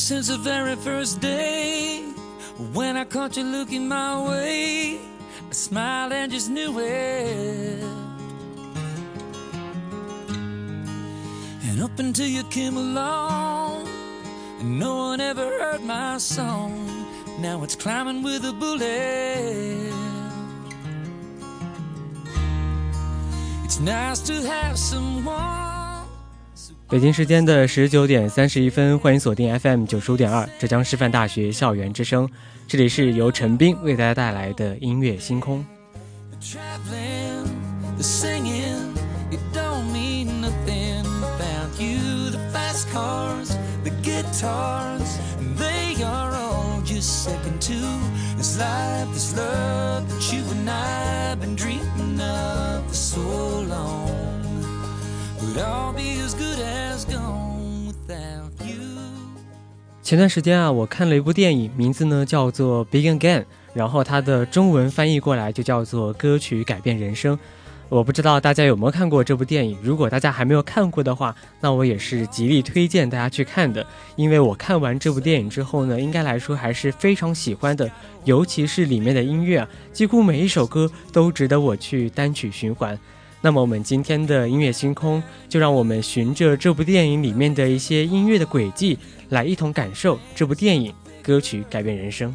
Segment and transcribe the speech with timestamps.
[0.00, 2.02] Since the very first day.
[2.72, 4.98] When I caught you looking my way,
[5.48, 7.84] I smiled and just knew it.
[11.68, 13.88] And up until you came along,
[14.62, 17.06] no one ever heard my song.
[17.38, 19.92] Now it's climbing with a bullet.
[23.64, 25.69] It's nice to have someone.
[26.90, 32.28] 北京时间的十九点三十一分，欢迎锁定 FM 九十五点二浙江师范大学校园之声，
[32.66, 35.64] 这里是由陈斌为大家带来的音乐星空。
[60.10, 67.36] 前段时间啊，我看了一部电影，名字呢叫做《Big Again》，然后它的中文翻译过来就叫做《歌曲改变人生》。
[67.88, 73.86] 我不知道大家有没有看过这部电影，如果大家还没有看过的话，那我也是极力推荐大家去看的。
[74.16, 77.88] 因为我看完这部电影之后呢，应该来说还是非常喜欢的，
[78.24, 82.98] 尤其是里面的音乐啊，几乎每一首歌都值得我去单曲循环。
[83.42, 88.98] 那么我们今天的音乐星空，就让我们循着这部电影里面的一些音乐的轨迹，
[89.30, 90.92] 来一同感受这部电影
[91.22, 92.34] 歌曲改变人生。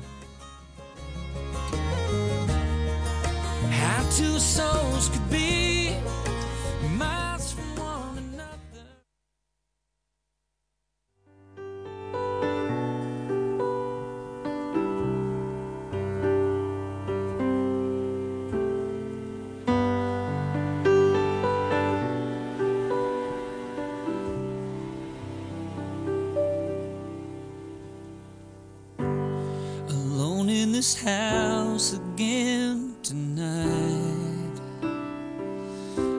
[31.05, 34.59] House again tonight.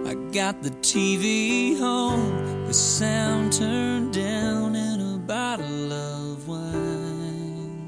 [0.07, 7.85] I got the TV on, the sound turned down, and a bottle of wine.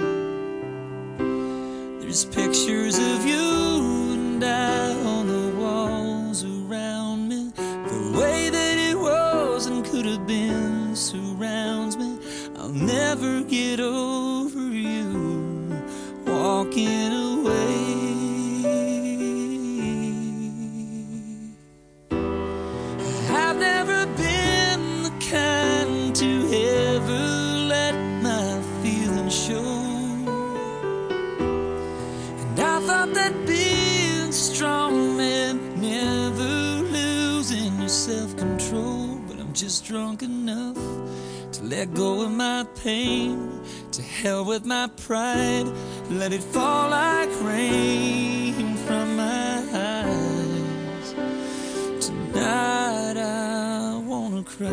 [2.01, 7.53] There's pictures of you and I on the walls around me.
[7.55, 12.19] The way that it was and could have been surrounds me.
[12.57, 14.38] I'll never get over
[16.49, 17.79] walking away.
[23.43, 26.31] I've never been the kind to
[26.89, 27.25] ever
[27.75, 27.97] let
[28.29, 28.49] my
[28.81, 29.75] feelings show.
[32.43, 36.55] And I thought that being strong meant never
[36.99, 39.21] losing your self control.
[39.29, 40.81] But I'm just drunk enough
[41.55, 43.61] to let go of my pain.
[43.93, 45.67] To hell with my pride,
[46.11, 51.15] let it fall like rain from my eyes.
[52.07, 54.69] Tonight I wanna cry.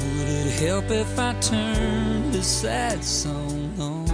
[0.00, 4.10] Would it help if I turned this sad song on?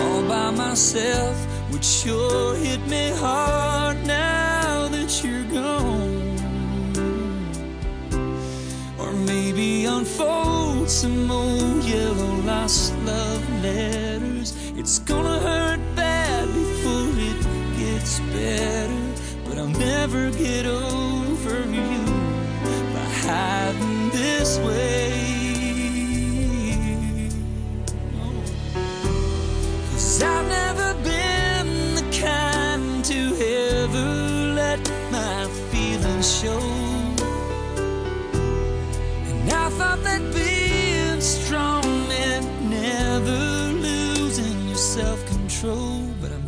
[0.00, 6.38] All by myself would sure hit me hard now that you're gone.
[8.96, 14.54] Or maybe unfold some old yellow lost love letters.
[14.76, 17.40] It's gonna hurt bad before it
[17.76, 19.02] gets better.
[19.44, 21.98] But I'll never get over you
[22.94, 23.73] by hiding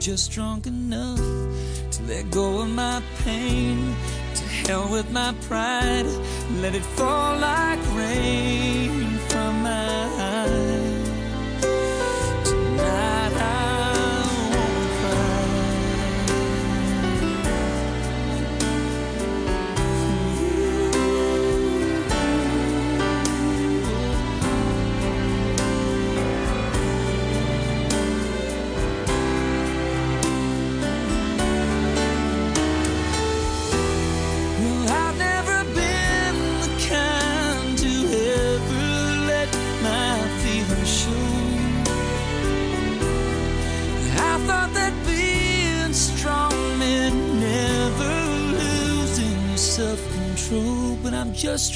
[0.06, 1.18] just drunk enough
[1.90, 3.92] to let go of my pain.
[4.36, 6.06] To hell with my pride,
[6.62, 10.35] let it fall like rain from my eyes.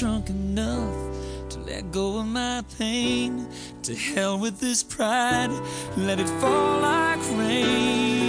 [0.01, 0.95] Drunk enough
[1.47, 3.47] to let go of my pain.
[3.83, 5.51] To hell with this pride,
[5.95, 8.20] let it fall like rain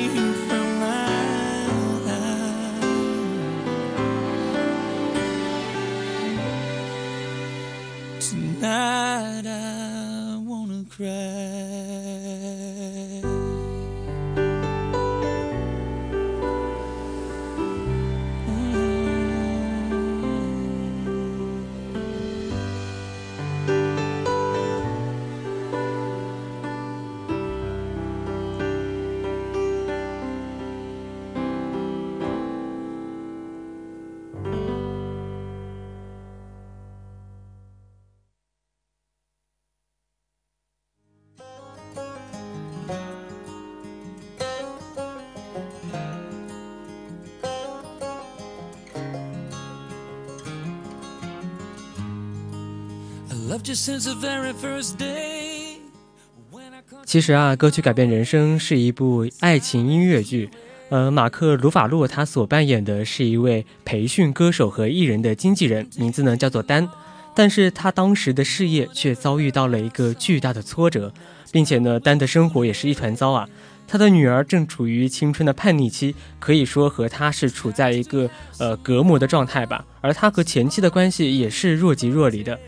[57.06, 60.50] 其实啊，歌曲改变人生是一部爱情音乐剧。
[60.90, 66.86] 呃，马克·鲁法洛他所扮演的是一位培训歌手和艺人的经纪人，名字呢叫做丹。
[67.34, 71.14] 但是他当时的事业却遭遇到了一个巨大的挫折，
[71.50, 73.48] 并且呢，丹的生活也是一团糟啊。
[73.88, 78.28] 他的女儿正处于青春的叛逆期，可以说和他是处在一个
[78.58, 79.82] 呃隔膜的状态吧。
[80.02, 82.58] 而他和前妻的关系也是若即若离的。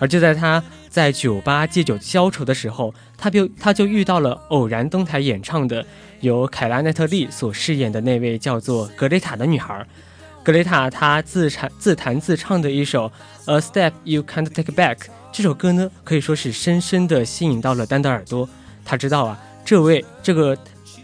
[0.00, 5.86] 而就在他在酒吧借酒消愁的时候，他就他就遇到了偶然登台演唱的
[6.18, 9.86] 由凯拉奈特利所饰演的那位叫做格雷塔的女孩。
[10.42, 13.06] 格雷塔她自弹自弹自唱的一首
[13.44, 14.96] 《A Step You Can't Take Back》
[15.30, 18.48] 这首歌呢，可以说是深深地吸引到了丹的耳朵。
[18.82, 20.56] 他知道啊，这位这个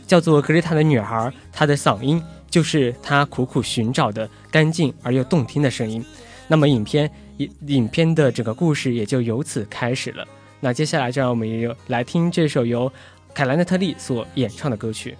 [0.06, 6.02] 叫做格雷塔的女孩，她的嗓音就是他苦苦寻找的干净而又动听的声音。
[6.48, 10.26] 那么影片影影片的整个故事也就由此开始了。
[10.60, 12.90] 那接下来就让我们来听这首由
[13.34, 15.16] 凯兰奈特利所演唱的歌曲。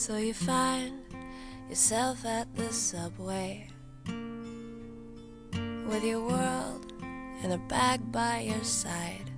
[0.00, 1.02] So you find
[1.68, 3.68] yourself at the subway
[5.86, 6.90] with your world
[7.44, 9.30] in a bag by your side.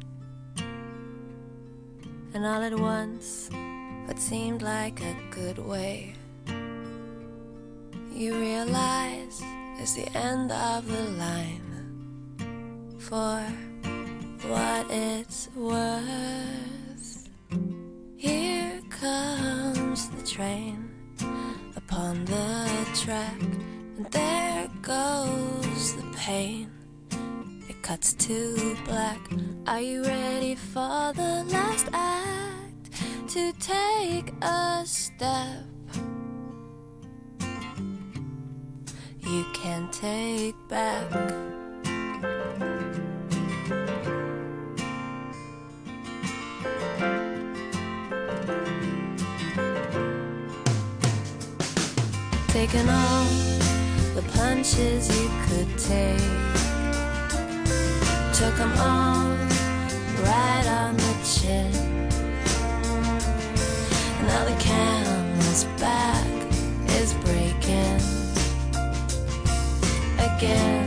[2.33, 3.51] And all at once,
[4.07, 6.15] what seemed like a good way,
[8.13, 9.43] you realize
[9.81, 11.59] is the end of the line.
[13.01, 13.43] For
[14.47, 17.29] what it's worth.
[18.17, 20.89] Here comes the train
[21.75, 23.41] upon the track,
[23.97, 26.71] and there goes the pain.
[27.69, 29.19] It cuts to black.
[29.67, 32.93] Are you ready for the last act?
[33.31, 35.65] To take a step
[39.27, 41.11] you can take back.
[52.53, 53.25] Taking all
[54.15, 56.21] the punches you could take.
[58.35, 59.31] Took them all
[60.23, 61.73] right on the chin.
[64.27, 66.27] Now the camel's back
[67.01, 68.01] is breaking
[70.19, 70.82] again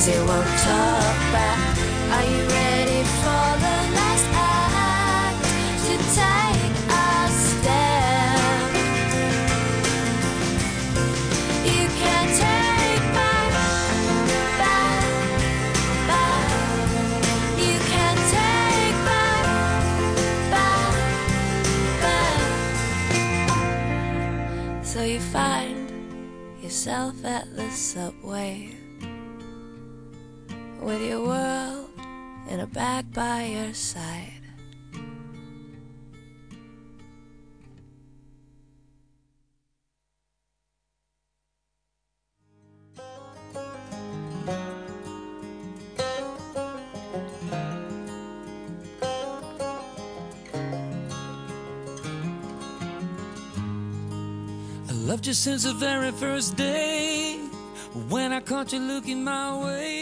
[0.00, 1.76] cause he won't talk back.
[1.76, 5.44] Uh, are you ready for the last act
[5.84, 8.70] to take a step?
[11.66, 13.52] You can't take back,
[14.58, 15.04] back,
[16.08, 16.50] back.
[17.58, 19.44] You can't take back,
[20.50, 20.94] back,
[22.00, 22.40] back.
[24.82, 25.90] So you find
[26.62, 28.79] yourself at the subway
[30.90, 31.88] with your world
[32.48, 34.42] in a bag by your side.
[54.88, 57.38] I loved you since the very first day
[58.08, 59.99] when I caught you looking my way.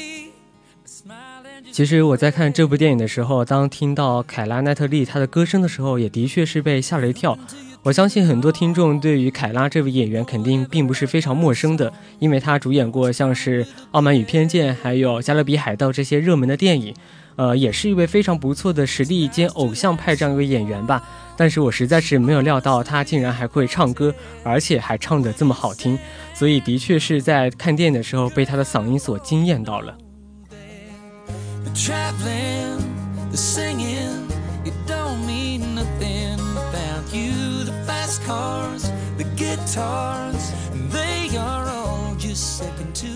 [1.78, 7.38] 其实我在看这部电影的时候，当听到凯拉奈特利她的歌声的时候，也的确是被吓了一跳。
[7.84, 16.92] 我相信很多听众对于凯拉这位演员肯定并不是非常陌生的，因为她主演过像是《傲慢与偏见》还有《加勒比海盗》这些热门的电影，
[17.36, 21.00] 呃，也是一位非常不错的实力兼偶像派这样一位演员吧。
[21.36, 25.96] 但是我实在是没有料到她竟然还会唱歌，而且还唱得这么好听，
[26.34, 29.96] 所以的确是在看电影的时候被她的嗓音所惊艳到了。
[31.68, 32.80] The traveling,
[33.30, 34.26] the singing,
[34.64, 37.62] it don't mean nothing without you.
[37.64, 40.50] The fast cars, the guitars,
[40.90, 43.08] they are all just second to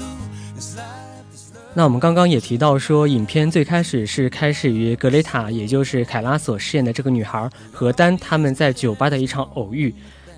[0.54, 0.84] this life.
[1.32, 1.62] This love.
[1.72, 9.94] 那我们刚刚也提到说，影片最开始是开始于格雷塔，也就是凯拉所饰演的这个女孩和丹他们在酒吧的一场偶遇。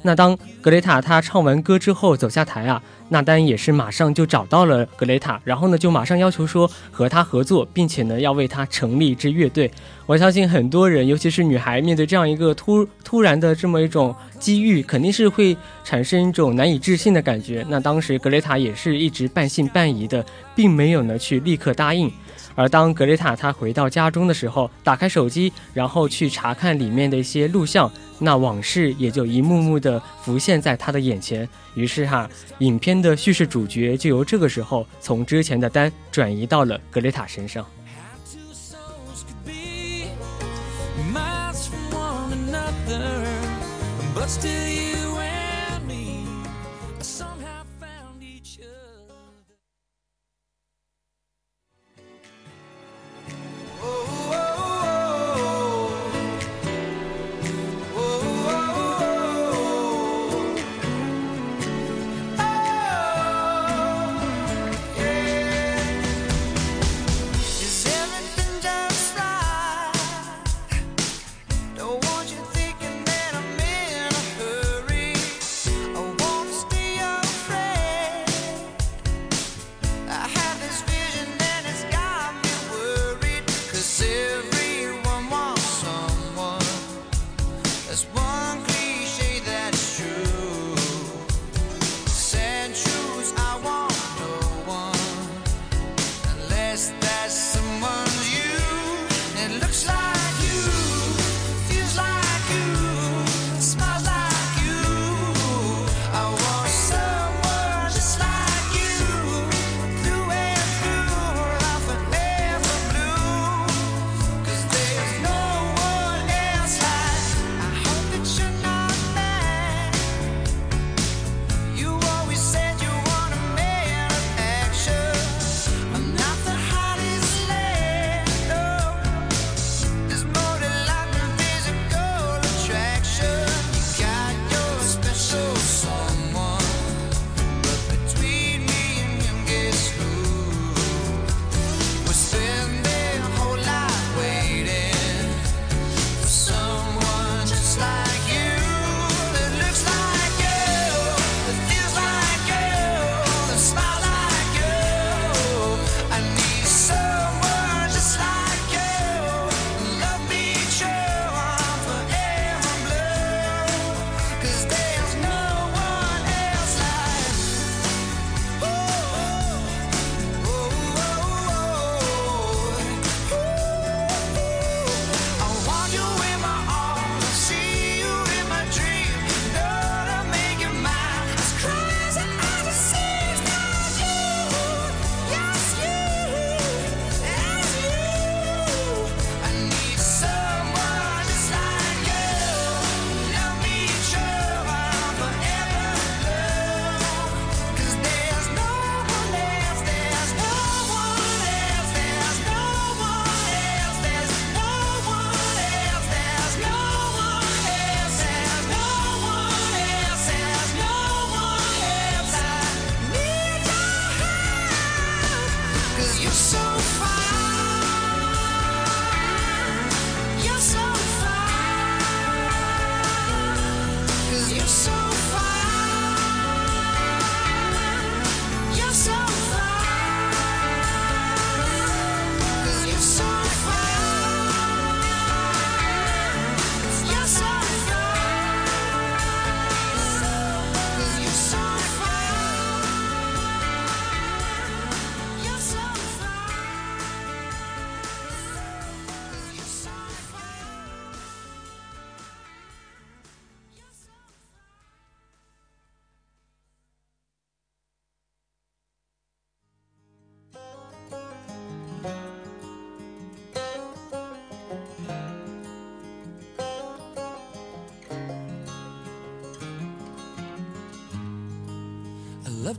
[0.07, 9.71] 那当格雷塔她唱完歌之后走下台啊，那丹也是马上就找到了格雷塔，然后呢就马上要求说和她合作，并且呢要为她成立一支乐队。
[10.05, 17.65] 我相信很多人，尤其是女孩，面对这样一个突突然的这么一种机遇，肯定是会产生一种难以置信的感觉。
[17.71, 20.23] 那当时格雷塔也是一直半信半疑的，
[20.55, 22.13] 并没有呢去立刻答应。
[22.55, 31.49] 而当格雷塔她回到家中的时候，打开手机，然后去查看里面的一些录像，那往事也就一幕幕的浮现在她的眼前。
[31.75, 37.67] 于是哈，影片的叙事主角就由这个时候从之前的丹转移到了格雷塔身上。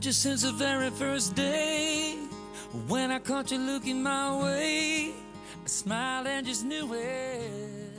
[0.06, 2.14] You since the very first day.
[2.88, 7.96] When I caught you looking my way, I smiled and just knew it.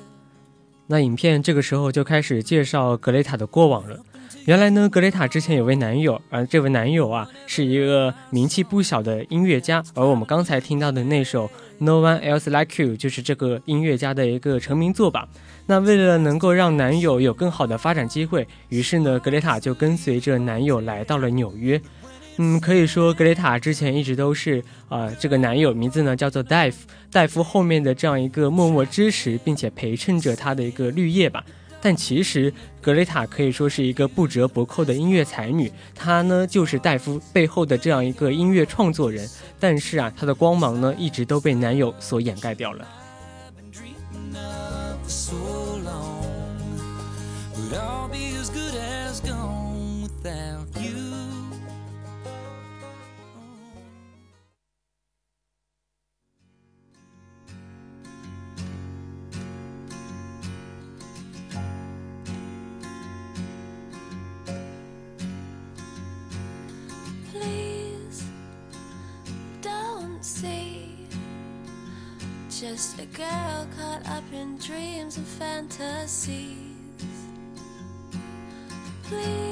[0.87, 3.99] 那影片这个时候就开始介绍格雷塔的过往了。
[4.45, 11.47] 原来呢，格雷塔之前有位男友，而这位男友啊是一个名气不小的音乐家，而我们刚才听到的那首
[11.79, 15.27] 《No One Else Like You》就是这个音乐家的一个成名作吧。
[15.65, 21.81] 那为了能够让男友有更好的发展机会，于是呢，格雷塔就跟随着男友来到了纽约。
[22.37, 31.43] 嗯，可以说格雷塔之前一直都是啊、这个男友名字呢叫做戴夫，戴夫后面的这样一个默默支持并且陪衬着他的一个绿叶吧。
[31.79, 39.27] 但其实格雷塔可以说是一个不折不扣的音乐才女，她呢就是戴夫背后的这样一个音乐创作人。
[39.59, 42.87] 但是啊，她的光芒呢一直都被男友所掩盖掉了。
[43.55, 45.35] been dreaming of for so
[45.83, 46.17] long.
[47.55, 48.26] Would all be
[72.59, 76.57] just a girl caught up in dreams and fantasies.
[79.03, 79.46] Please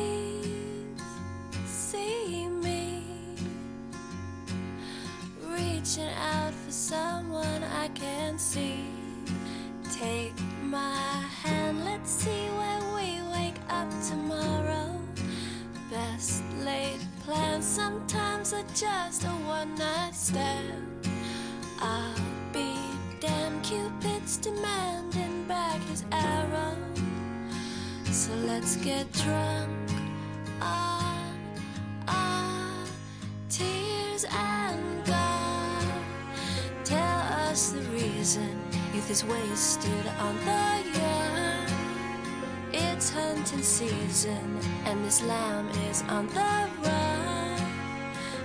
[43.75, 47.61] season, and this lamb is on the run.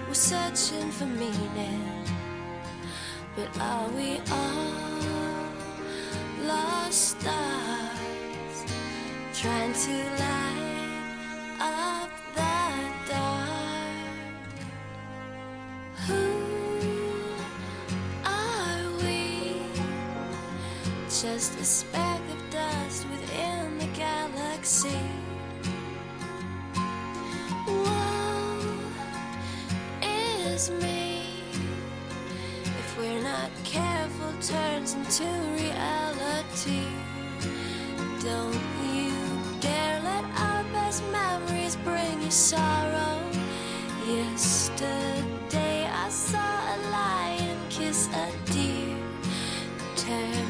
[0.08, 2.04] We're searching for meaning,
[3.36, 5.44] but are we all
[6.48, 8.64] lost stars
[9.32, 10.39] trying to light
[38.30, 38.64] Don't
[38.94, 39.12] you
[39.60, 43.18] dare let our best memories bring you sorrow.
[44.06, 48.96] Yesterday I saw a lion kiss a deer.
[49.96, 50.49] Turn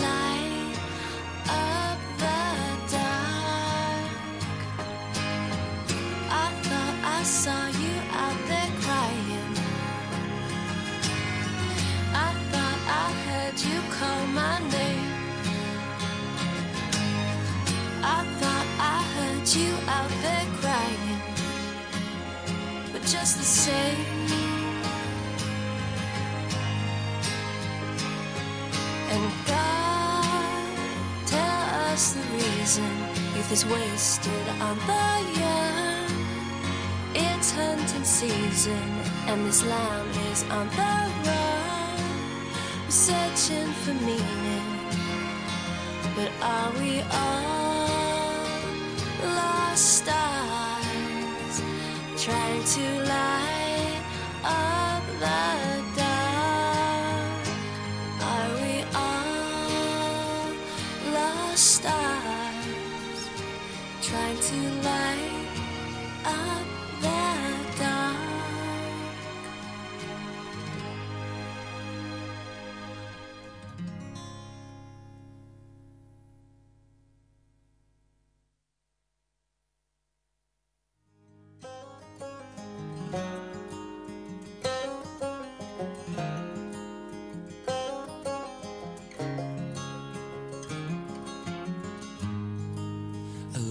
[23.11, 24.05] just the same.
[29.11, 30.77] And God,
[31.25, 32.91] tell us the reason
[33.35, 35.09] youth is wasted on the
[35.41, 36.11] young.
[37.13, 38.87] It's hunting season,
[39.27, 40.93] and this lamb is on the
[41.25, 42.89] run.
[42.89, 44.69] Searching for meaning,
[46.15, 47.89] but are we all
[49.35, 50.30] lost?
[52.21, 54.03] Trying to light
[54.43, 55.60] up the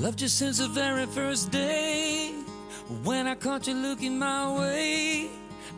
[0.00, 2.32] loved you since the very first day.
[3.04, 5.28] When I caught you looking my way,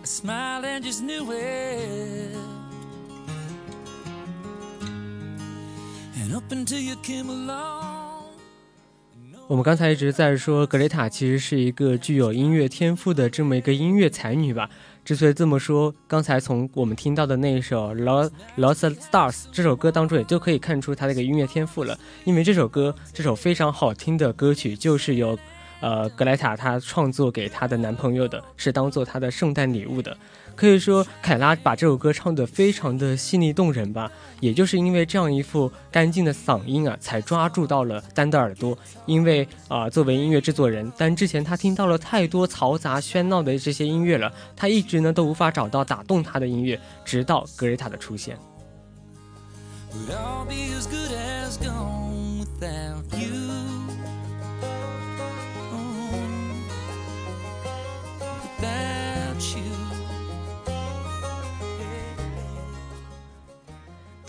[0.00, 2.36] I smiled and just knew it.
[6.22, 7.90] And up until you came along.
[9.48, 14.70] 我们刚才一直在说，格雷塔其实是一个具有音乐天赋的这么一个音乐才女吧。
[15.04, 21.98] 之所以这么说，刚才从我们听到的那一首《Lost Lost Stars》这首歌当中，也就可以看出他的一个音乐天赋了。
[22.24, 25.36] 因为这首歌，这首非常好听的歌曲，就是由
[25.80, 30.16] 呃格莱塔她创作给她的男朋友的，是当做她的圣诞礼物的。
[30.54, 34.10] 可以说，凯拉把这首歌唱得非常的细腻动人吧。
[34.40, 38.76] 也就是因为这样一副干净的嗓音啊，才抓住到了丹的耳朵。
[39.06, 48.36] 因为啊、作为音乐制作人，丹之前他听到了太多嘈杂喧闹的这些音乐了，他一直呢都无法找到打动他的音乐，直到格瑞塔的出现。
[59.54, 59.71] you.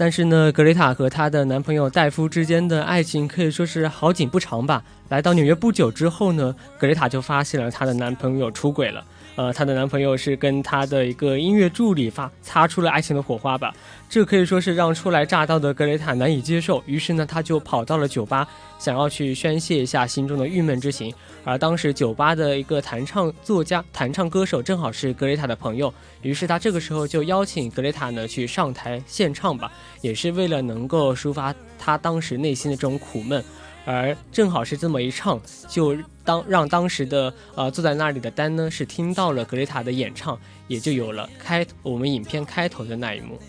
[0.03, 4.83] 但是呢，格雷塔和她的男朋友戴夫之间的爱情可以说是好景不长吧。
[5.07, 9.01] 来到纽约不久之后呢，格雷塔就发现了她的男朋友出轨了。
[9.35, 13.73] 呃，她的男朋友是跟她的一个音乐助理发擦出了爱情的火花吧。
[14.07, 21.11] 这可以说是让初来乍到的格雷塔难以接受，于是呢，她就跑到了酒吧，想要去宣泄一下心中的郁闷之情。
[21.43, 25.91] 而当时酒吧的一个弹唱作家、弹唱歌手正好是格雷塔的朋友，
[26.21, 33.43] 于是他这个时候就邀请格雷塔呢去上台献唱吧，也是为了能够抒发他当时内心的这种苦闷。
[33.85, 43.39] 而正好是这么一唱，就当让当时的呃坐在那里的丹呢是听到了格雷塔的演唱，也就有了开我们影片开头的那一幕。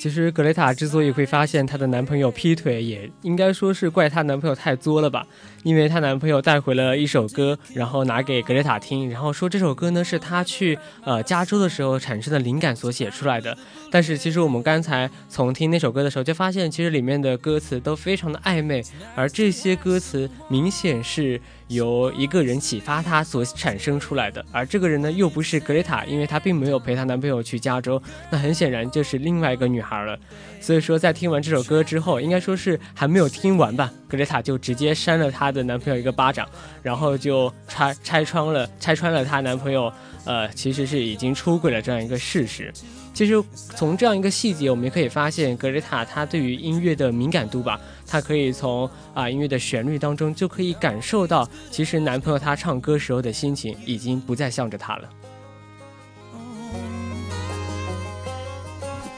[0.00, 5.26] 其实格雷塔之所以会发现她的男朋友劈腿，也应该说是怪她男朋友太作了吧。
[5.64, 13.54] 因为她男朋友带回了一首歌，然后拿给格雷塔听，然后说这首歌呢是她去呃加州的时候产生的灵感所写出来的。
[13.90, 18.82] 但是其实我们刚才从听那首歌的时候就发现，其实里面的歌词都非常的暧昧，
[19.14, 30.18] 而这些歌词明显是由一个人启发她所产生出来的，而这个人呢又不是格雷塔，因为她并没有陪她男朋友去加州，那很显然就是另外一个女孩了。
[30.60, 36.48] 所以说，在听完这首歌之后，应该说是还没有听完吧，格雷塔就直接扇了她的男朋友一个巴掌，
[36.82, 39.92] 然后就拆拆穿了拆穿了她男朋友，
[40.24, 42.72] 呃，其实是已经出轨了这样一个事实。
[43.18, 43.34] 其实
[43.74, 47.76] 从这样一个细节，我们也可以发现格雷塔她对于音乐的敏感度吧，
[48.06, 55.08] 她可以从啊音乐的旋律当中就可以感受到，其实男朋友他唱歌时候的心情已经不再向着她了。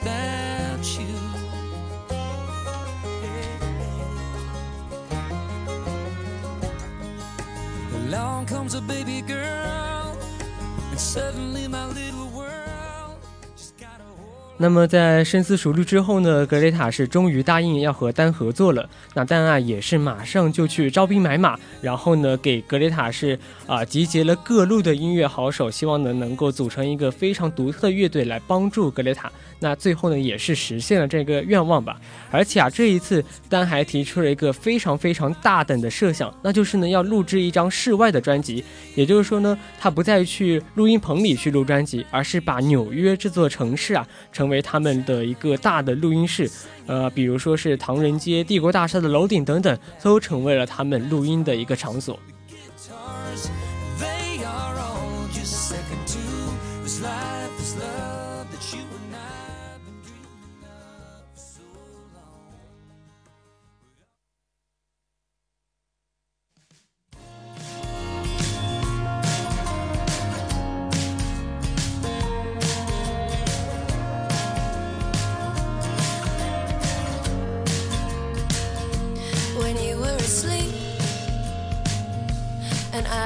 [0.01, 1.05] without you.
[8.07, 10.17] Along comes a baby girl,
[10.91, 12.20] and suddenly my little
[14.63, 18.87] 那么在深思熟虑之后呢，格雷塔是终于答应要和丹合作了。
[19.15, 29.33] 那丹啊也是马上就去招兵买马，然后呢给格雷塔是啊、集结了各路的音乐好手，希望呢能够组成一个非常独特的乐队来帮助格雷塔。
[29.63, 31.99] 那最后呢也是实现了这个愿望吧。
[32.31, 38.63] 而且啊这一次丹还提出了一个非常非常大胆的设想，那就是呢要录制一张室外的专辑。
[38.95, 46.51] 也就是说呢，他不再去录音棚里去录专辑，而是把纽约这座城市啊成为他们的一个大的录音室。
[46.87, 52.19] 呃，比如说是唐人街、帝国大厦的楼顶等等，都成为了他们录音的一个场所。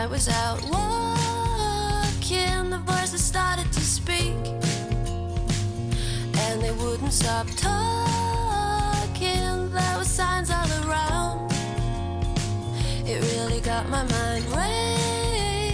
[0.04, 2.68] I was out walking.
[2.68, 4.36] The voices started to speak
[6.44, 8.10] and they wouldn't stop talking.
[9.70, 11.50] There were signs all around.
[13.06, 14.44] It really got my mind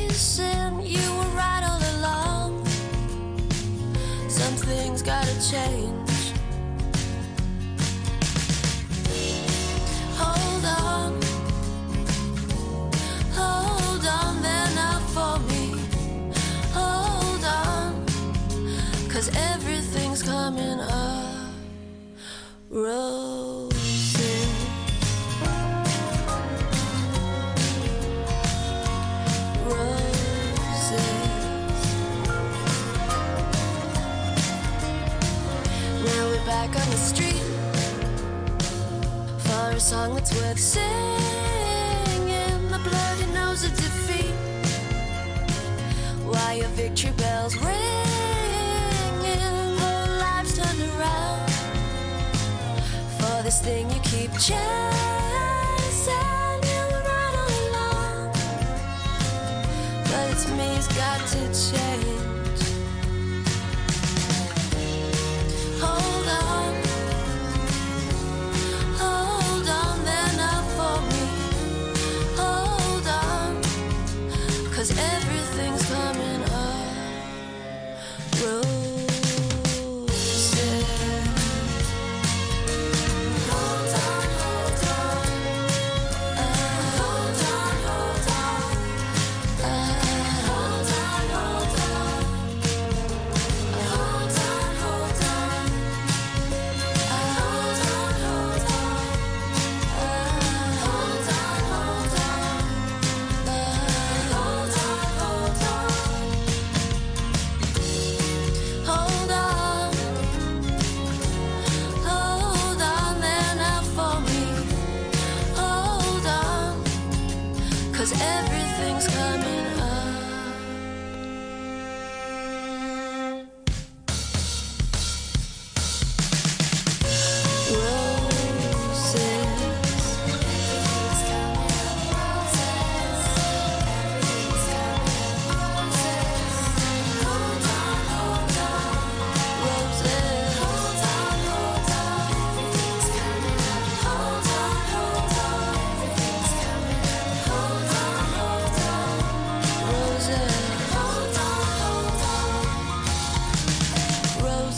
[0.06, 0.80] racing.
[0.82, 2.64] You were right all along.
[4.28, 5.99] Some things gotta change.
[19.20, 21.52] Cause everything's coming up.
[22.70, 23.70] Roses.
[29.66, 31.02] Roses.
[36.02, 37.42] Now we're back on the street
[39.44, 40.80] for a song that's worth singing.
[42.70, 44.34] The bloody nose of defeat.
[46.24, 48.49] Why your victory bells ringing?
[53.50, 54.54] This thing you keep chasing.
[56.70, 58.32] You right all along,
[60.04, 62.62] but it's me's got to change.
[65.82, 66.69] Hold on.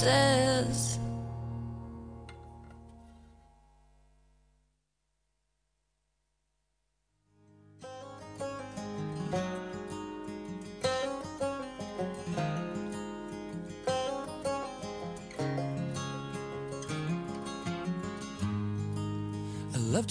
[0.03, 0.99] promises.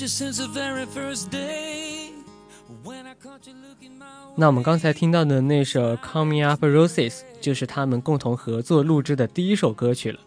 [0.07, 2.11] since the very first day
[2.83, 10.19] when I caught you looking my 那我们刚才听到的那首《Call Me Up Roses》就是他们共同合作录制的第一首歌曲了。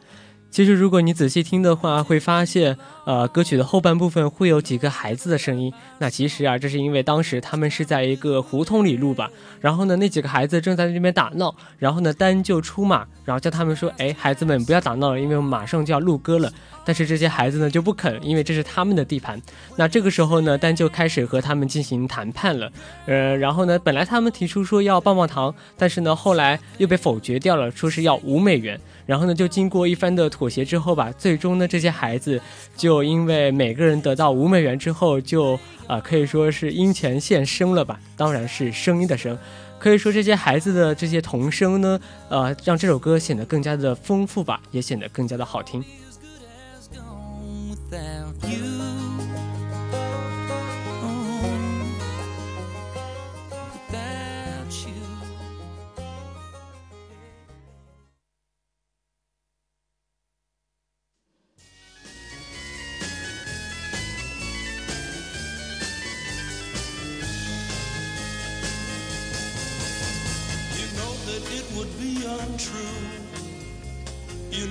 [0.54, 5.72] 其实，如果你仔细听的话，会发现，呃，歌曲的后半部分会有几个孩子的声音。
[5.98, 9.28] 那其实啊，这是因为当时他们是在一个胡同里录吧。
[9.60, 11.52] 然后呢，那几个孩子正在那边打闹。
[11.76, 16.48] 然后呢，丹就出马，然后叫他们说：“哎，孩子们不要打闹了，因为我们马上就要录歌了。”
[16.86, 19.40] 但是这些孩子呢就不肯，因为这是他们的地盘。
[19.74, 22.70] 那这个时候呢，丹就开始和他们进行谈判了。
[23.06, 28.78] 呃，然后呢，本来他们提出说要棒棒糖，但是呢，后来又被否决掉了，说是要五美元。
[29.06, 32.40] 然后呢，就经过一番的妥协之后吧，最终呢，这些孩子
[32.76, 39.38] 就因为每个人得到五美元之后，就啊、可以说是因钱现声了吧，当然是声音的声。
[39.78, 42.00] 可以说这些孩子的这些童声呢，
[42.30, 45.84] 呃，让这首歌显得更加的丰富吧，也显得更加的好听。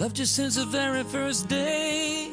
[0.00, 2.30] Love you since the very first day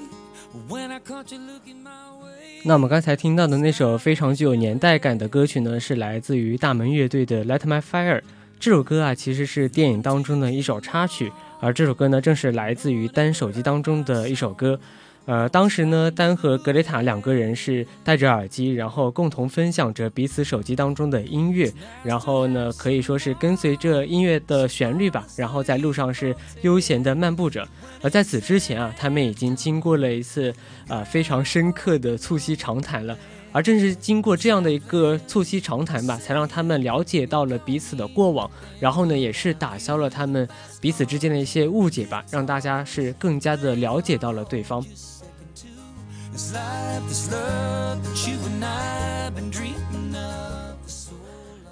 [0.69, 2.61] when i caught you looking my way.
[2.63, 8.21] 那我们刚才听到的那首非常具有年代感的歌曲呢是来自于大门乐队的 let my fire
[8.57, 14.79] 这首歌啊其实是电影当中的一首插曲而这首歌呢正是来自于单手机当中的一首歌。
[15.27, 21.69] 呃，当时呢，丹和格雷塔两个人是戴着耳机，然后共同分享着彼此手机当中的音乐，
[22.01, 27.67] 然后呢，可以说是跟随着音乐的旋律吧，然后在路上是悠闲的漫步着。
[28.01, 30.53] 而在此之前啊，他们已经经过了一次
[30.87, 33.17] 呃非常深刻的促膝长谈了。
[33.53, 38.49] 而正是经过这样的一个促膝长谈吧，才让他们了解到了彼此的过往，
[38.79, 40.47] 然后呢，也是打消了他们
[40.79, 44.85] 彼此之间的一些误解吧，让大家是更加的了解到了对方。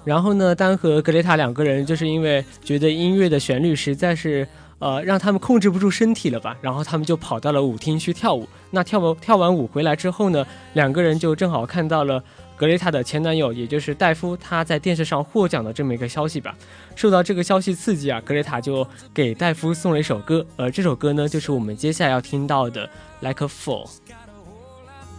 [0.04, 4.46] 然后呢，丹和格雷塔两个人就是因为觉得音乐的旋律实在是
[4.78, 8.48] 呃让他们控制不住身体了吧，然后他们就跑到了舞厅去跳舞。
[8.70, 12.22] 那跳完跳完舞回来之后呢，两个人就正好看到了
[12.56, 16.54] 格雷塔的前男友，也就是戴夫，他在电视上获奖的这么一个消息吧。
[16.94, 22.86] 受到这个消息刺激啊，格雷塔就给戴夫送了一首歌，呃这首歌呢，就是我们接下来要听到的
[23.20, 23.86] 《Like a Fool》。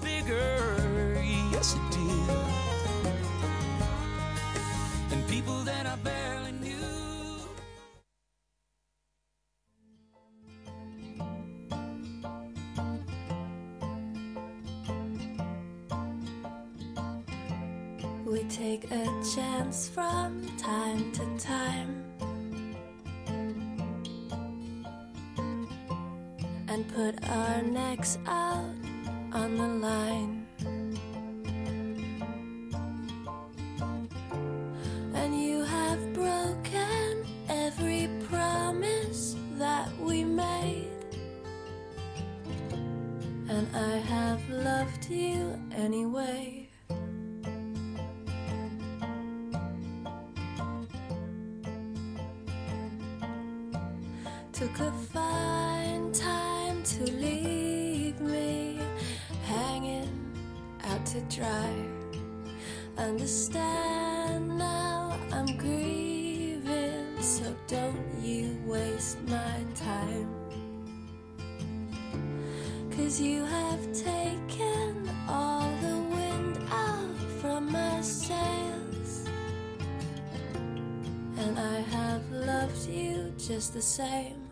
[0.02, 0.58] Bigger,
[1.52, 2.30] yes it did.
[5.12, 6.76] And people that I barely knew.
[18.26, 22.04] We take a chance from time to time
[26.68, 28.87] and put our necks out
[29.38, 30.48] on the line.
[35.14, 40.90] And you have broken every promise that we made.
[43.48, 45.40] And I have loved you
[45.76, 46.70] anyway.
[54.52, 58.67] Took a fine time to leave me
[61.14, 61.74] to dry.
[62.98, 70.30] Understand now I'm grieving, so don't you waste my time.
[72.92, 79.30] Cause you have taken all the wind out from my sails.
[81.38, 84.50] And I have loved you just the same.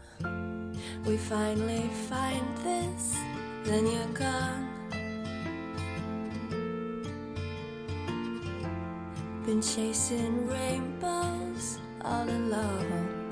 [1.05, 3.17] We finally find this,
[3.65, 4.64] then you're gone.
[9.55, 13.31] Been chasing rainbows all alone.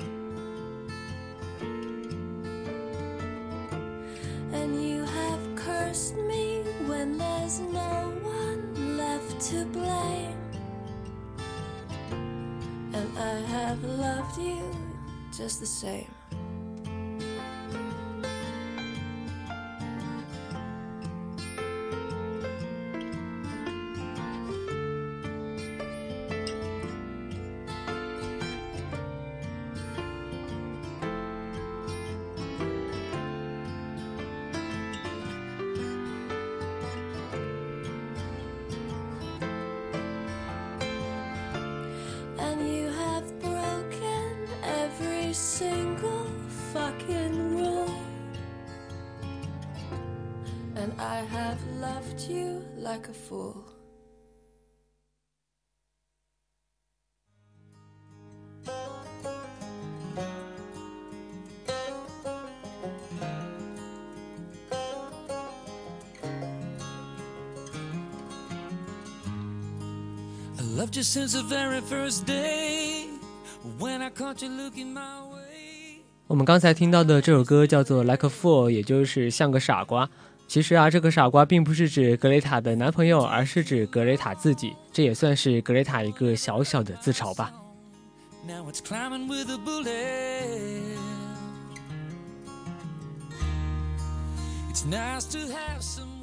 [4.50, 10.40] And you have cursed me when there's no one left to blame.
[12.94, 14.62] And I have loved you
[15.30, 16.23] just the same.
[70.64, 73.06] Loved you since the very first day
[73.78, 76.02] when I caught you looking my way.
[76.26, 80.08] 我们刚才听到的这首歌叫做《Like a Fool》，也就是像个傻瓜。
[80.46, 84.74] 其实啊，这个傻瓜并不是指格雷塔的男朋友，而是指格雷塔自己。
[84.92, 87.52] 这也算是格雷塔一个小小的自嘲吧。
[88.46, 89.88] Now it's climbing with a bullet.
[94.70, 96.13] It's nice to have someone.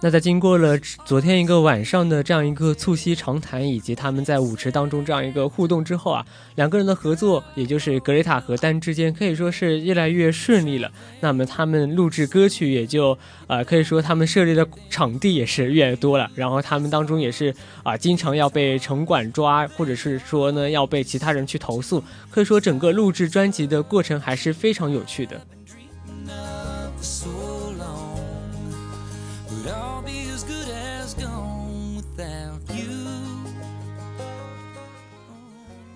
[0.00, 6.24] 那在经过了昨天一个晚上的这样一个促膝长谈，以及他们在舞池当中这样一个互动之后啊，
[6.54, 10.88] 两个人的合作，也就是格雷塔和丹之间，可以说是越来越顺利了。
[11.18, 13.18] 那么他们录制歌曲也就
[13.48, 16.30] 呃，可以说他们设立的场地也是越来越多了。
[16.36, 22.00] 然后他们当中也是啊、经常要被城管抓，或者是说呢要被其他人去投诉。
[22.30, 25.40] 可以说整个录制专辑的过程还是非常有趣的。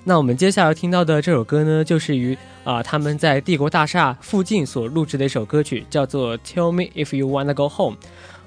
[0.04, 7.96] 那我们接下来听到的这首歌呢，就是于啊、他们在帝国大厦附近所录制的一首歌曲，叫做《Tell Me If You Wanna Go Home》。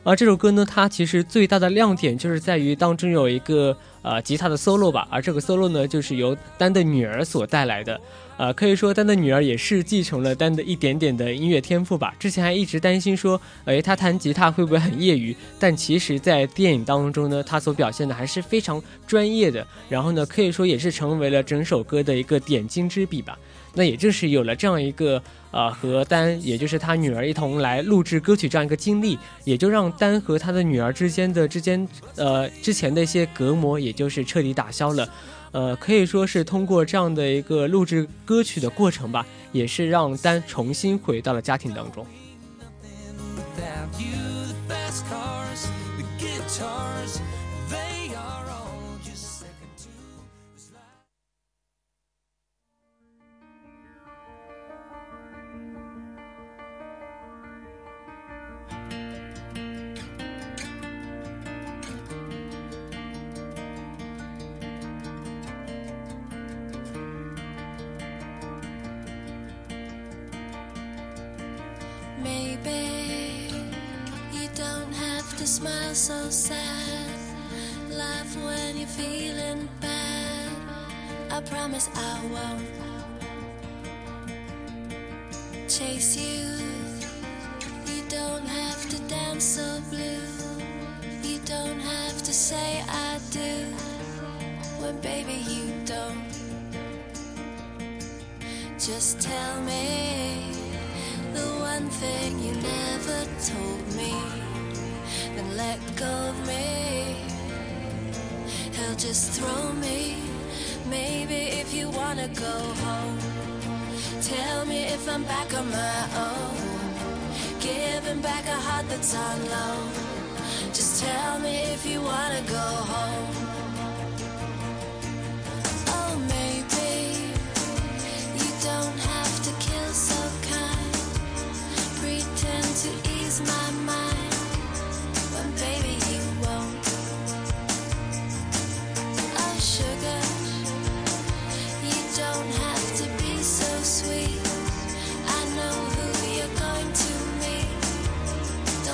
[0.03, 7.99] 而这首歌呢，它其实最大的亮点就是在于当中有一个呃吉他的 solo 吧，而这个 solo 呢，就是由丹的女儿所带来的。
[8.37, 12.13] 呃，可以说丹的女儿也是继承了丹的一点点的音乐天赋吧。
[12.19, 15.35] 之前还一直担心说，诶，他弹吉他会不会很业余？
[15.57, 19.65] 但其实，在电影当中呢，他所表现的还是非常专业的。
[19.87, 23.37] 然后呢，可以说也是成为了整首歌的一个点睛之笔吧。
[23.77, 25.21] 那也正是有了这样一个
[25.51, 35.07] 呃和丹，也就是他女儿一同来录制歌曲这样一个经历，也就让丹和他的女儿之间的之间呃之前的一些隔膜，也就是彻底打消了。
[35.55, 42.05] 呃，可以说是通过这样的一个录制歌曲的过程吧，也是让丹重新回到了家庭当中。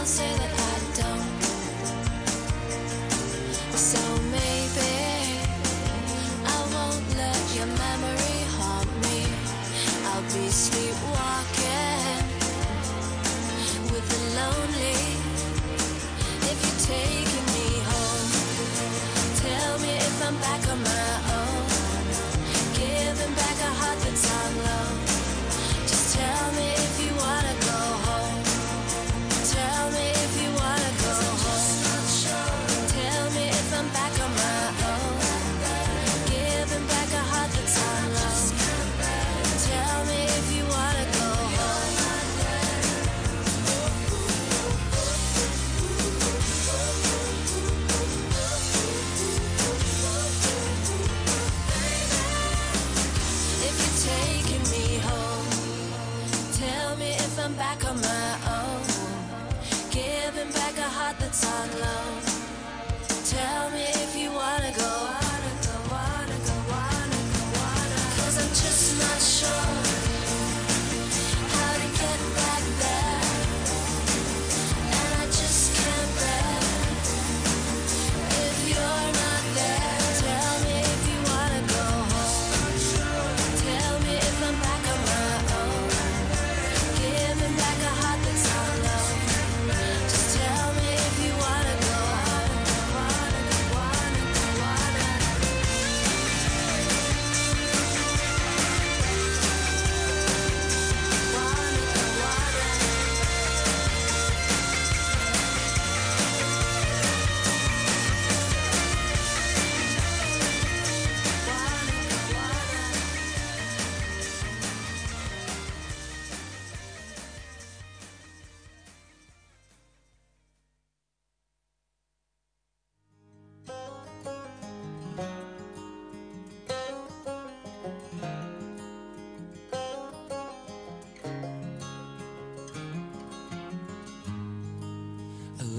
[0.01, 0.60] Don't say that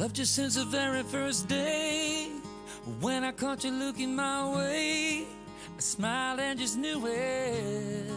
[0.03, 2.27] loved you since the very first day
[3.01, 5.21] when I caught you looking my way.
[5.21, 8.11] I smiled and just knew it.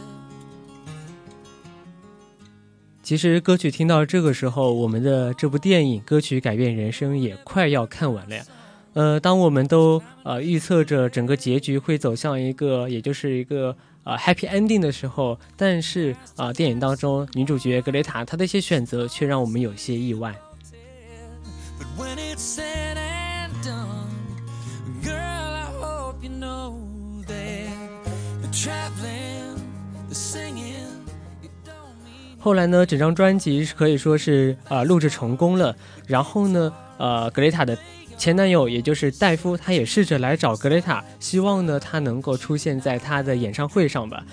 [3.04, 8.44] 其实歌曲听到这个时候，我们的这部电影《歌曲改变人生》也快要看完了呀。
[8.94, 20.34] 呃，当我们都呃预测着整个结局会走向一个，也就是一个呃 happy ending 的时候，但是啊、呃电影当中女主角格雷塔她的一些选择却让我们有些意外。
[21.78, 24.08] But when it's said and done,
[25.02, 26.74] girl, I hope you know
[27.26, 27.68] that
[28.42, 29.60] the traveling,
[30.08, 31.04] the singing,
[31.42, 35.76] it don't mean 后来呢，整张专辑可以说是啊、呃录制成功了。
[36.06, 37.76] 然后呢，呃，格雷塔的
[38.16, 44.24] 前男友也就是戴夫，他也试着来找格雷塔，希望呢他能够出现在他的演唱会上吧。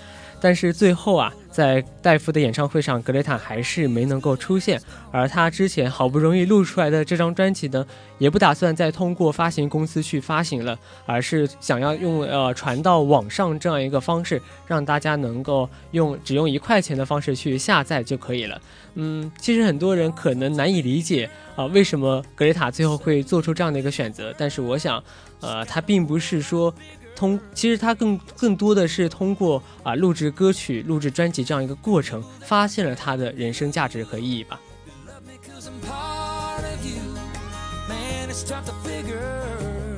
[0.44, 4.78] 但是最后啊，在戴夫的演唱会上，格雷塔还是没能够出现。
[5.10, 7.86] 而他之前好不容易录出来的这张专辑呢，
[8.18, 18.60] 也不打算再通过发行公司去发行了，而是想要用呃传到网上这样一个方式，让大家能够用只用一块钱的方式去下载就可以了。
[18.96, 24.34] 嗯，其实很多人可能难以理解啊、为什么格雷塔最后会做出这样的一个选择。
[24.36, 25.02] 但是我想，
[25.40, 26.74] 呃，他并不是说
[27.16, 34.60] 通，其实他更更多的是通过啊、录制歌曲、录制专辑这样一个过程，发现了他的人生价值和意义吧。
[37.86, 39.93] Man, it's tough to figure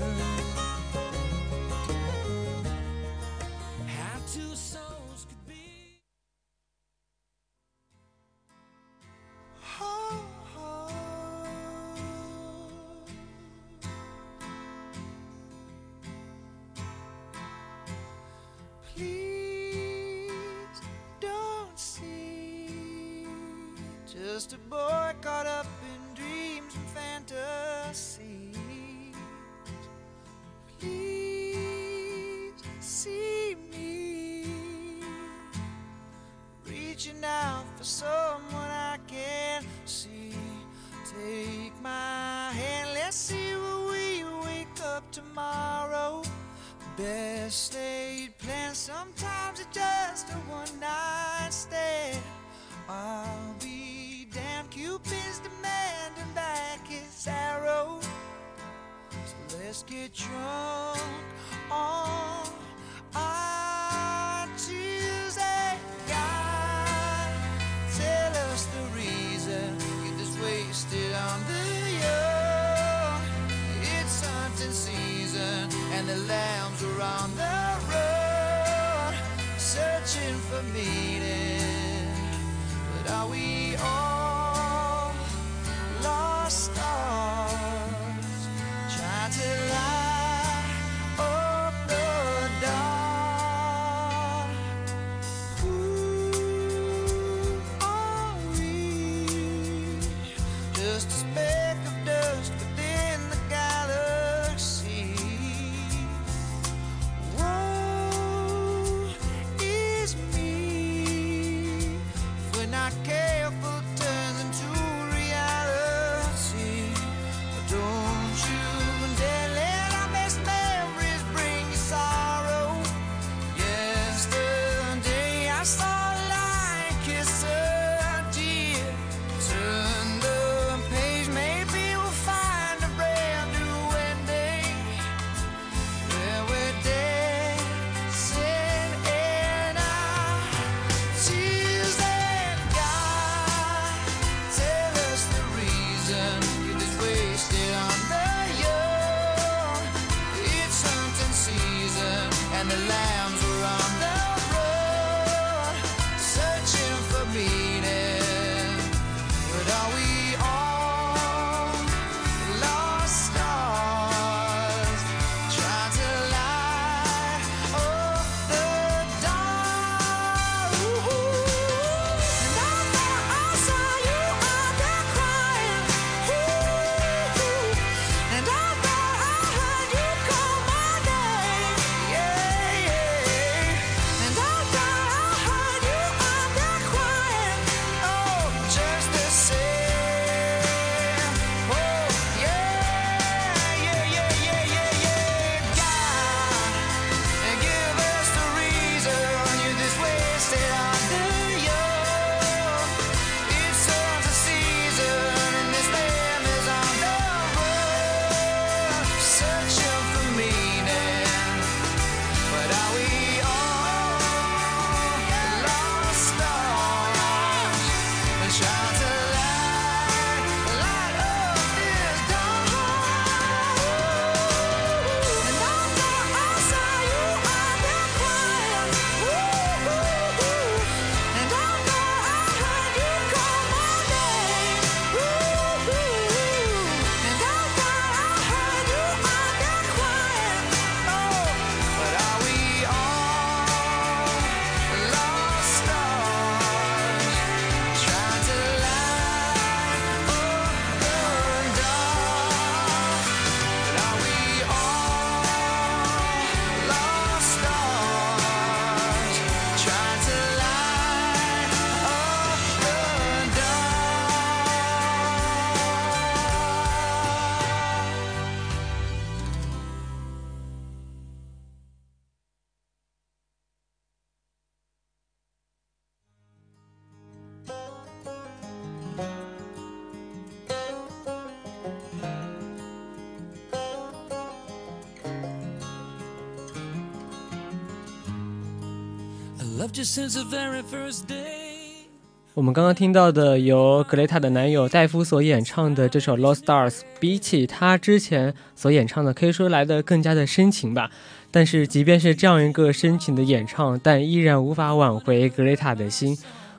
[292.53, 301.11] 我们刚刚听到的由格雷塔的男友戴夫所演唱的这首《Lost Stars》，比起他之前所演唱的，可以说来的更加的深情吧。
[301.51, 306.37] 但是即便是这样一个深情的演唱，但依然无法挽回格雷塔的心。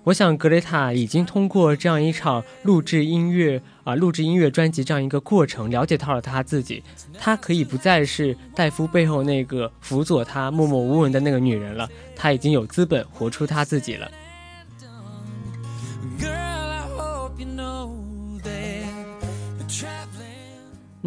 [0.08, 6.82] 我想格雷塔已经通过这样一场录制音乐啊、录制音乐专辑这样一个过程，了解到了她自己。
[7.20, 14.10] 她可以不再是戴夫背后那个辅佐他默默无闻的那个女人了，她已经有资本活出她自己了。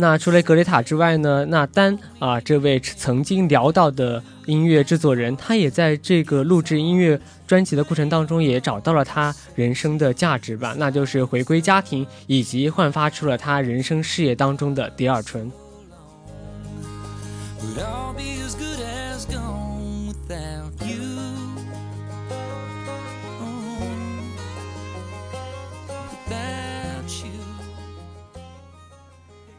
[0.01, 1.45] 那除了格雷塔之外呢？
[1.51, 15.53] 那丹啊，这位曾经聊到的音乐制作人，他也在这个录制音乐专辑的过程当中，也找到了他人生的价值吧，那就是回归家庭，以及焕发出了他人生事业当中的第二春。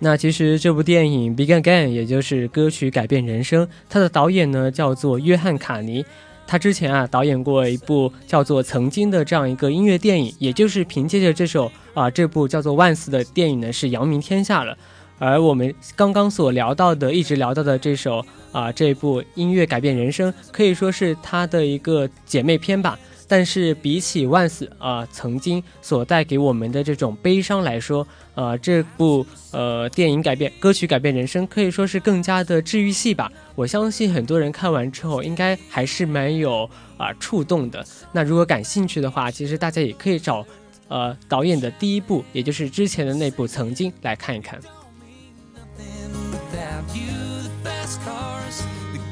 [0.03, 6.03] 那其实这部电影《Begin Again》也就是歌曲改变人生，它的导演呢叫做约翰卡尼。
[6.47, 14.75] 他之前啊导演过一部叫做《曾经》的这样一个音乐电影，也就是凭借着这首啊这部叫做《万斯》的电影呢是扬名天下了。
[15.19, 22.97] 而我们刚刚所聊到的，一直聊到的这首啊这部音乐改变人生，可以说是他的一个姐妹篇吧。
[23.31, 28.05] 但是比起万斯啊曾经所带给我们的这种悲伤来说，
[28.35, 33.31] 呃，这部呃电影改变歌曲改变人生，可以说是更加的治愈系吧。
[33.55, 37.81] 我相信很多人看完之后，应该还是蛮有啊、触动的。
[38.11, 40.45] 那如果感兴趣的话，其实大家也可以找
[40.89, 44.59] 呃导演的第一部，也就是之前的那部《曾经》来看一看。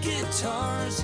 [0.01, 1.03] Guitars,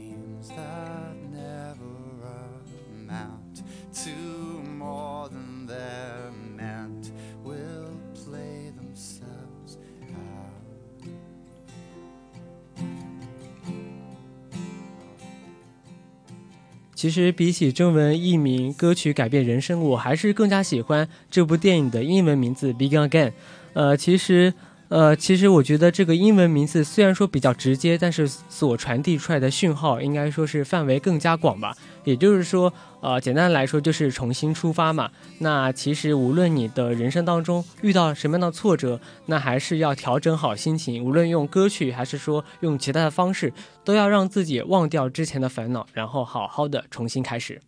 [17.01, 23.29] 其实比起中文译名歌曲改变人生，我还是更加喜欢这部电影的英文名字《Begin Again》。
[23.73, 24.53] 呃，其实，
[24.87, 31.75] 呃，其实我觉得这个英文名字虽然说比较直接，但是所传递出来的讯号应该说是范围更加广吧。
[32.03, 35.09] 也就是说，呃，简单来说就是重新出发嘛。
[35.39, 47.61] 那其实无论你的人生当中遇到什么样的挫折，那还是要调整好心情，无论用歌曲还是说用其他的方式，都要让自己忘掉之前的烦恼，然后好好的重新开始。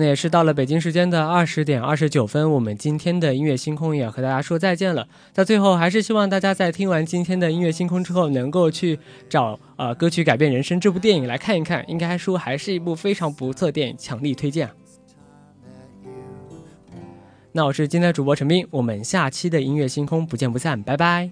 [0.00, 5.08] 那也是到了北京时间的二十点二十九分，我们今天的音乐星空也要和大家说再见了。
[5.32, 8.96] 在最后，还是希望大家在听完今天的音乐星空之后，能够去
[9.28, 14.70] 找呃歌曲改变人生这部电影来看一看，应该说还是一部非常不错的电影，强力推荐。
[17.50, 21.28] 那我是今天的主播陈斌，我们下期的音乐星空不见不散，拜拜。